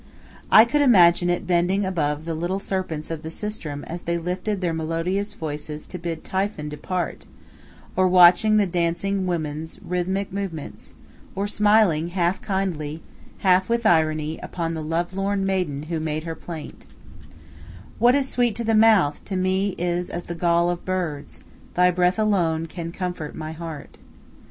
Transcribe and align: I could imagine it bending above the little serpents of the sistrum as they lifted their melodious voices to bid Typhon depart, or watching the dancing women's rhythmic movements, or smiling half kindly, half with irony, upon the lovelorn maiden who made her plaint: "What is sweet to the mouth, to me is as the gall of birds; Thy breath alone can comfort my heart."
I 0.51 0.65
could 0.65 0.81
imagine 0.81 1.29
it 1.29 1.45
bending 1.45 1.85
above 1.85 2.25
the 2.25 2.33
little 2.33 2.57
serpents 2.57 3.11
of 3.11 3.21
the 3.21 3.29
sistrum 3.29 3.83
as 3.83 4.01
they 4.01 4.17
lifted 4.17 4.59
their 4.59 4.73
melodious 4.73 5.35
voices 5.35 5.85
to 5.85 5.99
bid 5.99 6.23
Typhon 6.23 6.69
depart, 6.69 7.27
or 7.95 8.07
watching 8.07 8.57
the 8.57 8.65
dancing 8.65 9.27
women's 9.27 9.79
rhythmic 9.85 10.33
movements, 10.33 10.95
or 11.35 11.45
smiling 11.45 12.07
half 12.07 12.41
kindly, 12.41 13.03
half 13.45 13.69
with 13.69 13.85
irony, 13.85 14.39
upon 14.41 14.73
the 14.73 14.81
lovelorn 14.81 15.45
maiden 15.45 15.83
who 15.83 15.99
made 15.99 16.23
her 16.23 16.33
plaint: 16.33 16.87
"What 17.99 18.15
is 18.15 18.27
sweet 18.27 18.55
to 18.55 18.63
the 18.63 18.73
mouth, 18.73 19.23
to 19.25 19.35
me 19.35 19.75
is 19.77 20.09
as 20.09 20.23
the 20.25 20.33
gall 20.33 20.71
of 20.71 20.83
birds; 20.83 21.41
Thy 21.75 21.91
breath 21.91 22.17
alone 22.17 22.65
can 22.65 22.91
comfort 22.91 23.35
my 23.35 23.51
heart." 23.51 23.99